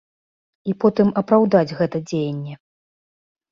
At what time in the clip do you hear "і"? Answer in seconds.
0.71-0.73